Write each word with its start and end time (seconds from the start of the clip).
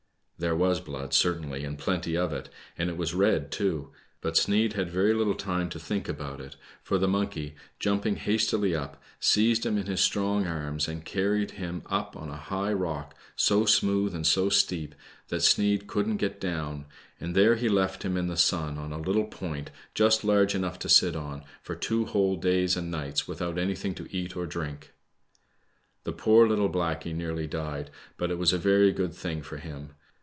There 0.39 0.55
was 0.55 0.79
blood, 0.79 1.13
certainly, 1.13 1.63
and 1.63 1.77
plenty 1.77 2.17
of 2.17 2.33
it, 2.33 2.49
and 2.75 2.89
it 2.89 2.97
was 2.97 3.13
red 3.13 3.51
too; 3.51 3.91
but 4.21 4.35
Sneid 4.35 4.73
had 4.73 4.89
very 4.89 5.13
httle 5.13 5.37
time 5.37 5.69
to 5.69 5.77
think 5.79 6.07
112 6.07 6.17
BLACK 6.17 6.17
SNEID. 6.17 6.47
about 6.47 6.47
it, 6.47 6.81
for 6.81 6.97
the 6.97 7.07
monkey, 7.07 7.55
jumping 7.77 8.15
hastily 8.15 8.75
up, 8.75 8.99
seized 9.19 9.67
him 9.67 9.77
in 9.77 9.85
his 9.85 10.01
strong 10.01 10.47
arms 10.47 10.87
and 10.87 11.05
carried 11.05 11.51
him 11.51 11.83
up 11.85 12.17
on 12.17 12.29
a 12.29 12.37
high 12.37 12.73
rock, 12.73 13.15
so 13.35 13.65
smooth 13.65 14.15
and 14.15 14.25
so 14.25 14.49
steep 14.49 14.95
that 15.27 15.43
Sneid 15.43 15.85
couldn't 15.85 16.17
get 16.17 16.39
down, 16.41 16.87
and 17.19 17.35
there 17.35 17.53
he 17.53 17.69
left 17.69 18.01
him 18.01 18.17
in 18.17 18.25
the 18.25 18.35
sun 18.35 18.79
on 18.79 18.91
a 18.91 18.97
little 18.97 19.25
point 19.27 19.69
just 19.93 20.23
large 20.23 20.55
enough 20.55 20.79
to 20.79 20.89
sit 20.89 21.15
on, 21.15 21.43
for 21.61 21.75
two 21.75 22.05
whole 22.05 22.35
days 22.35 22.75
and 22.75 22.89
nights 22.89 23.27
without 23.27 23.59
anything 23.59 23.93
to 23.93 24.07
eat 24.11 24.35
or 24.35 24.47
drink. 24.47 24.91
The 26.03 26.13
poor 26.13 26.47
little 26.47 26.69
blackey 26.71 27.13
nearly 27.13 27.45
died, 27.45 27.91
but 28.17 28.31
it 28.31 28.39
was 28.39 28.51
a 28.51 28.57
very 28.57 28.91
good 28.91 29.13
thing 29.13 29.43
for 29.43 29.57
him. 29.57 29.91